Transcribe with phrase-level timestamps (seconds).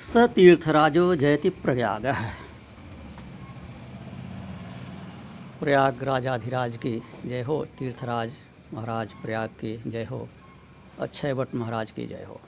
[0.00, 2.06] स तीर्थराजो जयति प्रयाग।
[5.60, 6.92] प्रयाग राजाधिराज की
[7.26, 8.32] जय हो, तीर्थराज
[8.74, 10.28] महाराज प्रयाग की जय हो,
[10.98, 12.40] अक्षय भट्ट महाराज की जय हो।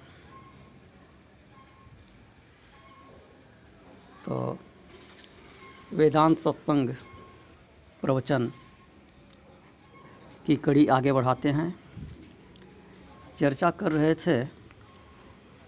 [4.25, 4.59] तो
[5.93, 6.95] वेदांत सत्संग
[8.03, 8.53] प्रवचन
[10.47, 11.75] की कड़ी आगे बढ़ाते हैं।
[13.39, 14.43] चर्चा कर रहे थे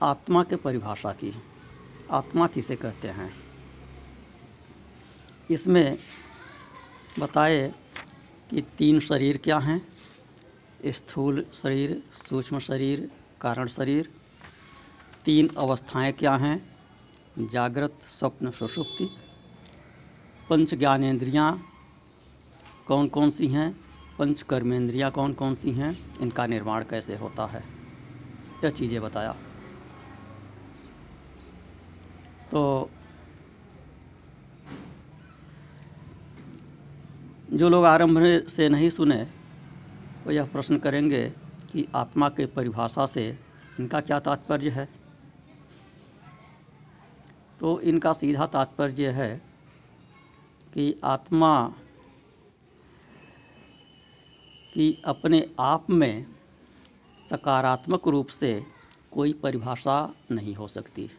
[0.03, 1.35] आत्मा के परिभाषा की।
[2.11, 3.35] आत्मा किसे कहते हैं?
[5.50, 5.99] इसमें
[7.18, 7.75] बताए
[8.50, 9.89] कि तीन शरीर क्या हैं?
[10.86, 14.11] स्थूल शरीर, सूक्ष्म शरीर, कारण शरीर।
[15.25, 16.77] तीन अवस्थाएँ क्या हैं?
[17.39, 19.16] जागृत, स्वप्न, सुषुप्ति।
[20.50, 21.66] पंच ज्ञानेन्द्रियाँ
[22.86, 23.80] कौन कौन सी हैं?
[24.18, 26.18] पंच कर्मेंद्रियाँ कौन कौन सी हैं?
[26.21, 27.64] इनका निर्माण कैसे होता है?
[28.64, 29.36] यह चीज़ें बताया।
[32.50, 32.91] तो
[37.52, 39.22] जो लोग आरंभ से नहीं सुने,
[40.24, 41.30] वो यह प्रश्न करेंगे
[41.72, 43.38] कि आत्मा के परिभाषा से
[43.80, 44.88] इनका क्या तात्पर्य है?
[47.60, 49.42] तो इनका सीधा तात्पर्य है
[50.74, 51.74] कि आत्मा
[54.74, 56.26] की अपने आप में
[57.30, 58.66] सकारात्मक रूप से
[59.12, 61.10] कोई परिभाषा नहीं हो सकती।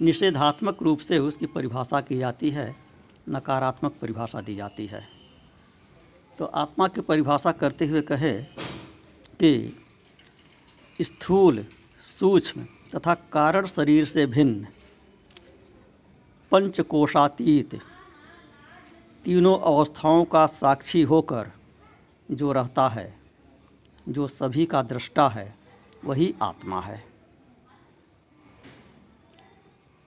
[0.00, 2.76] निषेधात्मक रूप से उसकी परिभाषा की जाती है,
[3.28, 5.08] नकारात्मक परिभाषा दी जाती है।
[6.38, 8.42] तो आत्मा की परिभाषा करते हुए कहे
[9.40, 9.76] कि
[11.00, 11.66] स्थूल,
[12.02, 14.66] सूक्ष्म तथा कारण शरीर से भिन्न,
[16.52, 17.74] पंचकोशातीत
[19.24, 21.50] तीनों अवस्थाओं का साक्षी होकर
[22.30, 23.14] जो रहता है,
[24.08, 25.54] जो सभी का दृष्टा है,
[26.04, 27.09] वही आत्मा है।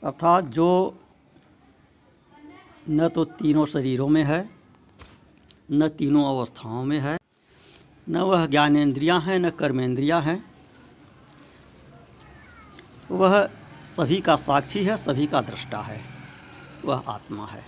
[0.04, 1.00] अर्थात जो
[2.90, 4.50] न तो तीनों शरीरों में है,
[5.72, 7.18] न तीनों अवस्थाओं में है,
[8.10, 10.46] न वह ज्ञानेन्द्रियाँ हैं, न कर्मेंद्रियाँ हैं।
[13.12, 13.50] वह
[13.86, 16.02] सभी का साक्षी है, सभी का दृष्टा है,
[16.86, 17.64] वह आत्मा है।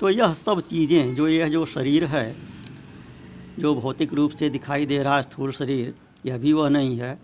[0.00, 2.36] तो यह सब चीज़ें जो यह जो शरीर है,
[3.58, 5.94] जो भौतिक रूप से दिखाई दे रहा है स्थूल शरीर,
[6.26, 7.18] यह भी वह नहीं है।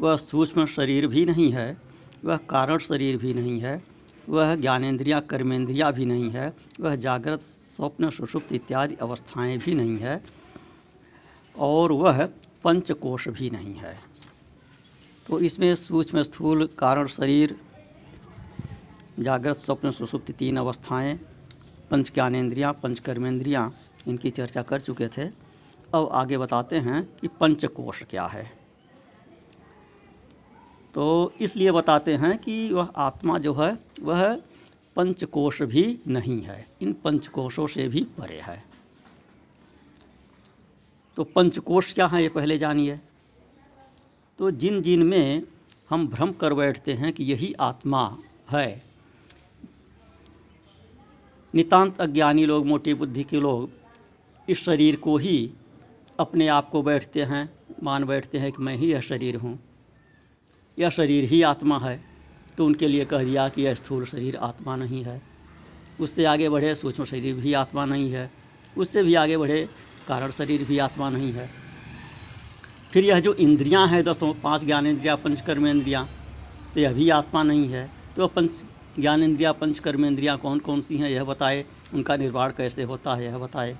[0.00, 1.89] वह सूक्ष्म शरीर भी नहीं है।
[2.24, 3.82] वह कारण शरीर भी नहीं है,
[4.28, 10.22] वह ज्ञानेन्द्रियाँ कर्मेंद्रियाँ भी नहीं है, वह जागृत, स्वप्न, सुषुप्त इत्यादि अवस्थाएँ भी नहीं है
[11.58, 12.26] और वह
[12.64, 13.98] पंचकोश भी नहीं है।
[15.26, 17.56] तो इसमें सूक्ष्म स्थूल कारण शरीर,
[19.20, 21.20] जागृत, स्वप्न, सुषुप्त तीन अवस्थाएँ,
[21.90, 23.74] पंच ज्ञानेन्द्रियाँ, पंच कर्मेंद्रियाँ
[24.08, 25.24] इनकी चर्चा कर चुके थे।
[25.94, 28.59] अब आगे बताते हैं कि पंचकोश क्या है।
[30.94, 34.34] तो इसलिए बताते हैं कि वह आत्मा जो है, वह
[34.96, 38.62] पंचकोश भी नहीं है। इन पंचकोशों से भी परे है।
[41.16, 42.98] तो पंचकोश क्या है, ये पहले जानिए।
[44.38, 45.42] तो जिन जिन में
[45.90, 48.18] हम भ्रम कर बैठते हैं कि यही आत्मा
[48.50, 48.82] है,
[51.54, 53.70] नितांत अज्ञानी लोग, मोटी बुद्धि के लोग
[54.48, 55.50] इस शरीर को ही
[56.18, 57.48] अपने आप को बैठते हैं,
[57.82, 59.58] मान बैठते हैं कि मैं ही यह शरीर हूँ।
[60.78, 62.00] यह शरीर ही आत्मा है।
[62.58, 65.22] तो उनके लिए कह दिया कि यह स्थूल शरीर आत्मा नहीं है।
[66.00, 68.30] उससे आगे बढ़े सूक्ष्म शरीर भी आत्मा नहीं है।
[68.78, 69.68] उससे भी आगे बढ़े
[70.08, 71.50] कारण शरीर भी आत्मा नहीं है।
[72.92, 76.08] फिर यह जो इंद्रियाँ हैं, दसों पाँच ज्ञानेन्द्रियाँ पंचकर्मेंद्रियाँ
[76.74, 78.50] तो यह भी आत्मा नहीं है। तो पंच
[78.98, 81.64] ज्ञानेन्द्रियाँ पंचकर्मेंद्रियाँ कौन कौन सी हैं, यह बताए।
[81.94, 83.76] उनका निर्माण कैसे होता है, यह बताए।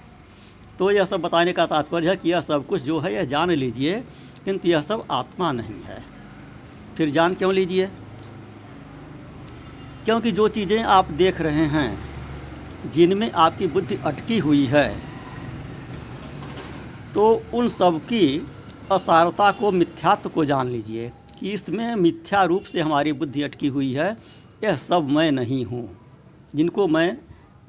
[0.79, 3.51] तो यह सब बताने का तात्पर्य है कि यह सब कुछ जो है, यह जान
[3.51, 4.01] लीजिए,
[4.45, 6.20] किंतु यह सब आत्मा नहीं है।
[7.01, 7.87] फिर जान क्यों लीजिए?
[10.05, 14.89] क्योंकि जो चीज़ें आप देख रहे हैं, जिनमें आपकी बुद्धि अटकी हुई है
[17.15, 17.25] तो
[17.55, 18.47] उन सब की
[18.93, 23.93] असारता को, मिथ्यात्व को जान लीजिए कि इसमें मिथ्या रूप से हमारी बुद्धि अटकी हुई
[23.93, 24.11] है।
[24.65, 25.89] यह सब मैं नहीं हूँ।
[26.55, 27.17] जिनको मैं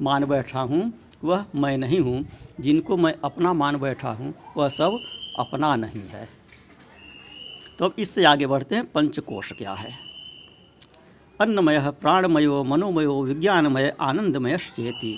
[0.02, 0.84] मान बैठा हूँ,
[1.24, 2.26] वह मैं नहीं हूँ।
[2.60, 5.00] जिनको मैं अपना मान बैठा हूँ, वह सब
[5.40, 6.28] अपना नहीं है।
[7.82, 9.92] तो अब इससे आगे बढ़ते हैं, पंचकोश क्या है?
[11.40, 15.14] अन्नमय, प्राणमयो, मनोमयो, विज्ञानमय, आनंदमय चेती।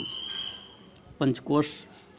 [1.19, 1.73] पंचकोश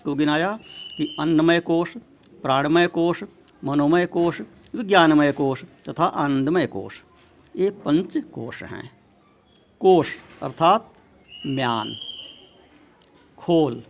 [0.04, 0.58] को गिनाया
[0.96, 1.96] कि अन्नमय कोश,
[2.42, 3.24] प्राणमय कोश,
[3.64, 4.40] मनोमय कोश,
[4.74, 7.02] विज्ञानमय कोश तथा आनंदमय कोश।
[7.56, 8.90] ये पंच कोश हैं।
[9.80, 10.92] कोश अर्थात
[11.46, 11.96] म्यान,
[13.38, 13.82] खोल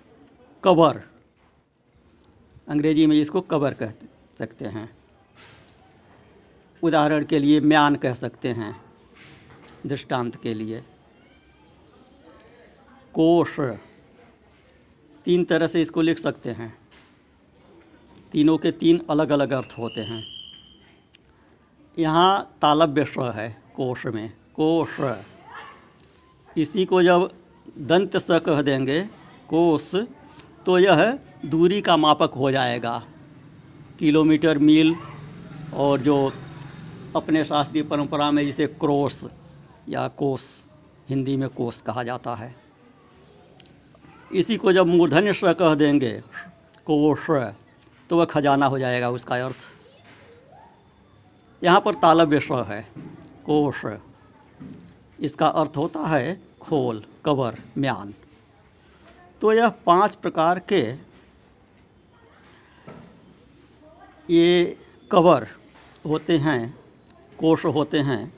[0.65, 1.03] कबर
[2.69, 3.93] अंग्रेज़ी में इसको कबर कह
[4.39, 4.91] सकते हैं।
[6.85, 8.75] उदाहरण के लिए म्यान कह सकते हैं,
[9.87, 10.83] दृष्टांत के लिए।
[13.15, 13.59] कोश,
[15.27, 16.73] तीन तरह से इसको लिख सकते हैं।
[18.33, 20.23] तीनों के तीन अलग अलग अर्थ होते हैं।
[21.97, 25.01] यहाँ तालव्य स है कोश में। कोश,
[26.57, 27.31] इसी को जब
[27.81, 29.01] दंत स कह देंगे
[29.49, 29.91] कोस
[30.67, 33.03] तो यह दूरी का मापक हो जाएगा।
[33.99, 34.95] किलोमीटर, मील
[35.75, 36.33] और जो
[37.17, 39.25] अपने शास्त्रीय परंपरा में जिसे क्रोस
[39.89, 40.51] या कोस,
[41.09, 42.55] हिंदी में कोस कहा जाता है।
[44.33, 46.13] इसी को जब मूर्धन्य स कह देंगे,
[46.87, 47.27] कोश
[48.11, 49.57] तो वह खजाना हो जाएगा उसका अर्थ।
[51.63, 52.83] यहाँ पर तालव्य स है,
[53.47, 53.85] कोश।
[55.21, 58.15] इसका अर्थ होता है खोल, कवर, म्यान।
[59.43, 60.83] तो यह पाँच प्रकार के
[64.31, 64.77] ये
[65.11, 65.47] कवर
[66.07, 66.84] होते हैं।
[67.45, 68.33] कोश होते हैं,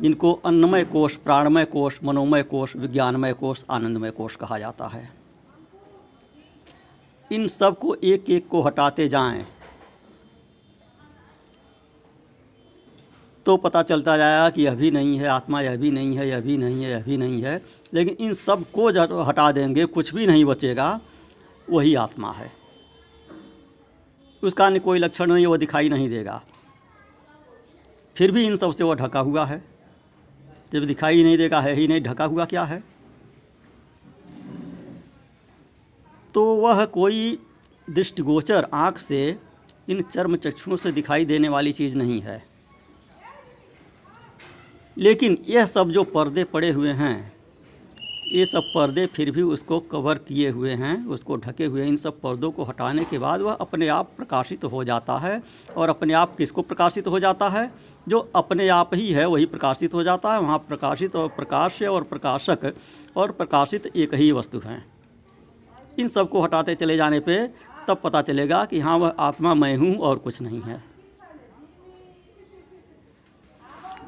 [0.00, 5.10] जिनको अन्नमय कोश प्राणमय कोश मनोमय कोश विज्ञानमय कोश आनंदमय कोश कहा जाता है।
[7.30, 9.46] इन सबको एक एक को हटाते जाएँ
[13.46, 16.40] तो पता चलता जाएगा कि यह भी नहीं है, आत्मा यह भी नहीं है, यह
[16.40, 17.60] भी नहीं है, यह भी नहीं है।
[17.94, 18.88] लेकिन इन सबको
[19.22, 21.00] हटा देंगे, कुछ भी नहीं बचेगा,
[21.70, 22.52] वही आत्मा है।
[24.42, 26.42] उसका अन्य कोई लक्षण नहीं, वो दिखाई नहीं देगा।
[28.16, 29.64] फिर भी इन सबसे वह ढका हुआ है।
[30.72, 32.82] जब दिखाई नहीं देगा, है ही नहीं, ढका हुआ क्या है?
[36.34, 37.38] तो वह कोई
[37.90, 39.38] दृष्टिगोचर आँख से
[39.88, 42.46] इन चर्म चक्षुओं से दिखाई देने वाली चीज़ नहीं है।
[44.98, 47.35] लेकिन यह सब जो पर्दे पड़े हुए हैं
[48.32, 52.20] ये सब पर्दे फिर भी उसको कवर किए हुए हैं, उसको ढके हुए इन सब
[52.20, 55.42] पर्दों को हटाने के बाद वह अपने आप प्रकाशित हो जाता है।
[55.76, 57.72] और अपने आप किसको प्रकाशित हो जाता है?
[58.08, 62.02] जो अपने आप ही है, वही प्रकाशित हो जाता है। वहाँ प्रकाशित और प्रकाश्य और
[62.02, 62.74] प्रकाशक
[63.16, 64.86] और प्रकाशित एक ही वस्तु हैं।
[65.98, 67.46] इन सबको हटाते चले जाने पे
[67.88, 70.84] तब पता चलेगा कि हाँ वह आत्मा मैं हूँ और कुछ नहीं है।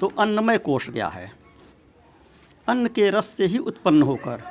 [0.01, 1.38] तो अन्नमय कोष क्या है?
[2.69, 4.43] अन्न के रस से ही उत्पन्न होकर।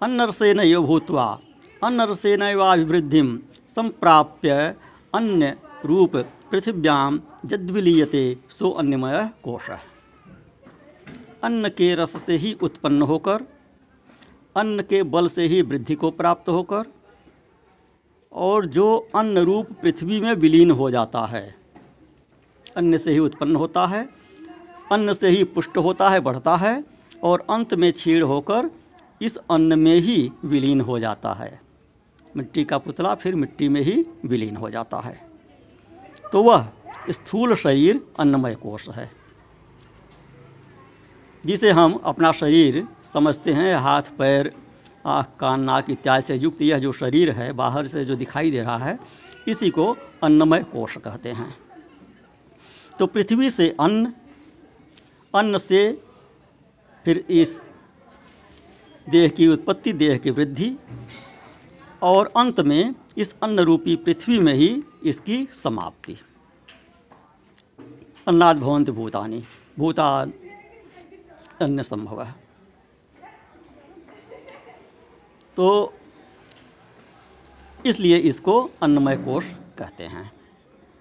[0.00, 1.24] अन्न रसेन भूतवा
[1.84, 3.22] अन्न रसेन वाभिवृद्धि
[3.68, 4.74] संप्राप्य
[5.14, 6.16] अन्य रूप
[6.50, 9.70] पृथिव्याम जद्विलीयते सो अन्नमय कोश।
[11.42, 13.42] अन्न के रस से ही उत्पन्न होकर,
[14.56, 16.84] अन्न के बल से ही वृद्धि को प्राप्त होकर,
[18.32, 21.44] और जो अन्न रूप पृथ्वी में विलीन हो जाता है
[22.76, 24.19] अन्न से ही उत्पन्न होता है।
[24.90, 26.84] अन्न से ही पुष्ट होता है, बढ़ता है
[27.22, 28.70] और अंत में छीड़ होकर
[29.20, 31.60] इस अन्न में ही विलीन हो जाता है।
[32.34, 35.20] मिट्टी का पुतला फिर मिट्टी में ही विलीन हो जाता है।
[36.32, 36.68] तो वह
[37.10, 39.10] स्थूल शरीर अन्नमय कोष है,
[41.44, 44.52] जिसे हम अपना शरीर समझते हैं, हाथ, पैर,
[45.06, 48.62] आँख, कान, नाक इत्यादि से युक्त यह जो शरीर है, बाहर से जो दिखाई दे
[48.62, 48.98] रहा है,
[49.48, 51.54] इसी को अन्नमय कोष कहते हैं।
[52.98, 54.12] तो पृथ्वी से अन्न
[55.34, 55.80] अन्न से
[57.04, 57.60] फिर इस
[59.06, 60.76] देह की उत्पत्ति, देह की वृद्धि
[62.02, 66.16] और अंत में इस अन्न रूपी पृथ्वी में ही इसकी समाप्ति।
[68.26, 69.42] अन्नाद भवंत भूतानी।
[69.78, 70.32] भूतान
[71.60, 72.34] अन्य संभव है
[75.56, 75.94] तो
[77.86, 79.44] इसलिए इसको अन्नमय कोष
[79.78, 80.30] कहते हैं।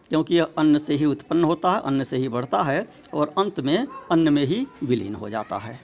[0.09, 3.59] क्योंकि यह अन्न से ही उत्पन्न होता है, अन्न से ही बढ़ता है और अंत
[3.59, 5.79] में अन्न में ही विलीन हो जाता है।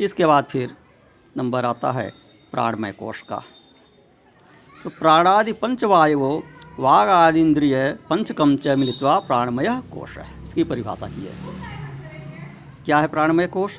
[0.00, 0.76] इसके बाद फिर
[1.36, 2.12] नंबर आता है
[2.52, 3.42] प्राणमय कोश का।
[4.84, 6.42] तो प्राणादि पंचवायु
[6.78, 11.34] वाघ आदि इंद्रिय पंचकम च मिलित्वा प्राणमय कोश है। इसकी परिभाषा की है।
[12.84, 13.78] क्या है प्राणमय कोश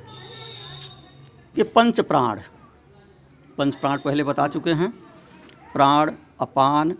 [1.57, 2.39] ये पंच प्राण।
[3.57, 4.91] पंच प्राण पहले बता चुके हैं।
[5.73, 6.95] प्राण, अपान,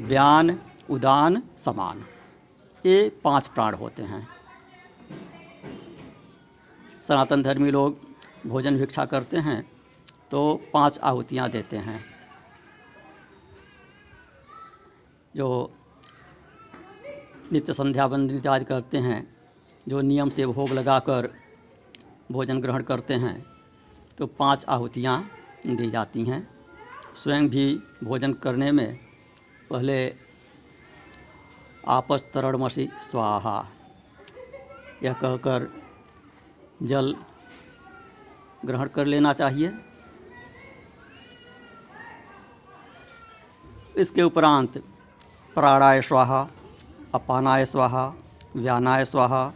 [0.00, 0.58] व्यान
[0.88, 2.04] उदान समान।
[2.86, 4.26] ये पाँच प्राण होते हैं।
[7.08, 7.98] सनातन धर्मी लोग
[8.46, 9.62] भोजन भिक्षा करते हैं
[10.30, 10.40] तो
[10.72, 12.04] पाँच आहुतियाँ देते हैं।
[15.34, 15.48] जो
[17.52, 19.26] नित्य संध्या बंद इत्यादि करते हैं,
[19.88, 21.30] जो नियम से भोग लगाकर
[22.32, 23.44] भोजन ग्रहण करते हैं
[24.18, 25.22] तो पाँच आहुतियाँ
[25.66, 26.46] दी जाती हैं।
[27.16, 27.74] स्वयं भी
[28.04, 28.98] भोजन करने में
[29.70, 29.96] पहले
[31.88, 33.66] आपस तरणमसी स्वाहा।
[35.02, 35.68] यह कहकर
[36.82, 37.14] जल
[38.66, 39.72] ग्रहण कर लेना चाहिए।
[43.96, 44.78] इसके उपरांत
[45.54, 46.46] प्राणाय स्वाहा,
[47.14, 48.12] अपानाय स्वाहा,
[48.56, 49.52] व्यानाय स्वाहा,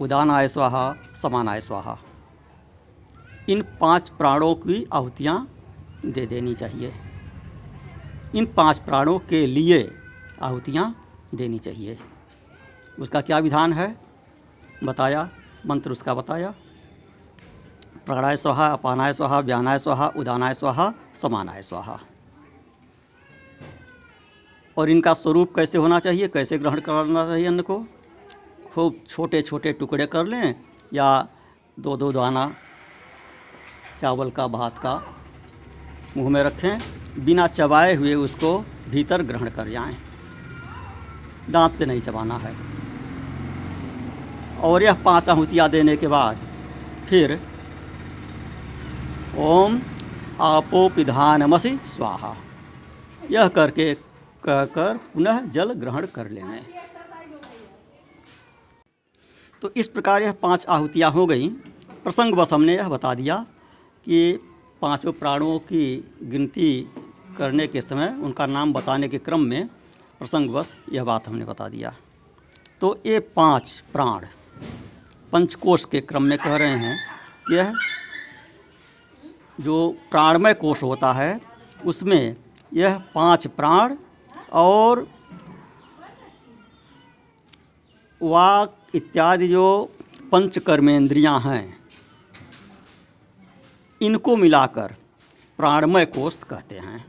[0.00, 1.98] उदानाय स्वाहा, समानाय स्वाहा।
[3.48, 5.48] इन पाँच प्राणों की आहुतियाँ
[6.06, 6.92] दे देनी चाहिए।
[8.34, 9.96] इन पाँच प्राणों के लिए
[10.42, 10.94] आहुतियाँ
[11.34, 11.98] देनी चाहिए।
[12.98, 13.96] उसका क्या विधान है?
[14.84, 15.28] बताया,
[15.66, 16.54] मंत्र उसका बताया।
[18.06, 21.98] प्राणाय स्वाहा, अपानाय स्वाहा, व्यानाय स्वाहा, उदानाय स्वाहा, समानाय स्वाहा।
[24.76, 26.28] और इनका स्वरूप कैसे होना चाहिए?
[26.28, 27.84] कैसे ग्रहण करना चाहिए अन्न को?
[28.74, 30.54] खूब छोटे छोटे टुकड़े कर लें,
[30.92, 31.28] या
[31.80, 32.54] दो दो दाना,
[34.00, 35.02] चावल का, भात का
[36.16, 36.78] मुँह में रखें,
[37.24, 38.58] बिना चबाए हुए उसको
[38.88, 40.09] भीतर ग्रहण कर जाएँ।
[41.48, 42.54] दांत से नहीं चबाना है।
[44.62, 46.46] और यह पाँच आहुतियाँ देने के बाद
[47.08, 47.38] फिर,
[49.38, 49.80] ओम
[50.40, 52.34] आपो पिधानमसि स्वाहा।
[53.30, 53.94] यह करके
[54.44, 56.62] कहकर पुनः जल ग्रहण कर लेने
[59.62, 61.48] तो इस प्रकार यह पाँच आहुतियाँ हो गई।
[62.04, 63.36] प्रसंग बस हमने यह बता दिया
[64.06, 64.32] कि
[64.82, 65.84] पाँचों प्राणों की
[66.22, 66.70] गिनती
[67.38, 69.68] करने के समय, उनका नाम बताने के क्रम में
[70.20, 71.92] प्रसंगवश यह बात हमने बता दिया।
[72.80, 74.26] तो ये पाँच प्राण
[75.32, 76.96] पंचकोश के क्रम में कह रहे हैं
[77.48, 77.72] कि यह
[79.60, 79.76] जो
[80.10, 81.40] प्राणमय कोश होता है,
[81.84, 82.36] उसमें
[82.74, 83.96] यह पाँच प्राण
[84.52, 85.06] और
[88.20, 89.66] वाक इत्यादि जो
[90.32, 91.78] पंच कर्मेंद्रियाँ हैं,
[94.00, 94.94] इनको मिलाकर
[95.58, 97.04] प्राणमय कोष कहते हैं।